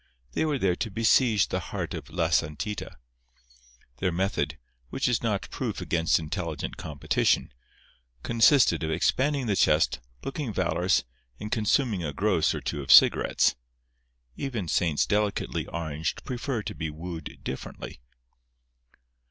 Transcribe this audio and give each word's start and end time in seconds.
They 0.31 0.45
were 0.45 0.57
there 0.57 0.75
to 0.77 0.89
besiege 0.89 1.49
the 1.49 1.59
heart 1.59 1.93
of 1.93 2.09
"La 2.09 2.29
Santita." 2.29 2.95
Their 3.97 4.11
method 4.11 4.57
(which 4.89 5.07
is 5.07 5.21
not 5.21 5.47
proof 5.51 5.79
against 5.79 6.17
intelligent 6.17 6.75
competition) 6.75 7.53
consisted 8.23 8.81
of 8.81 8.89
expanding 8.89 9.45
the 9.45 9.55
chest, 9.55 9.99
looking 10.23 10.51
valorous, 10.51 11.03
and 11.39 11.51
consuming 11.51 12.03
a 12.03 12.13
gross 12.13 12.55
or 12.55 12.61
two 12.61 12.81
of 12.81 12.91
cigarettes. 12.91 13.55
Even 14.35 14.67
saints 14.67 15.05
delicately 15.05 15.67
oranged 15.67 16.23
prefer 16.23 16.63
to 16.63 16.73
be 16.73 16.89
wooed 16.89 17.37
differently. 17.43 18.01